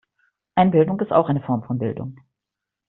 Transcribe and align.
Einbildung 0.55 0.99
ist 0.99 1.11
auch 1.13 1.29
eine 1.29 1.43
Form 1.43 1.61
von 1.61 1.77
Bildung. 1.77 2.15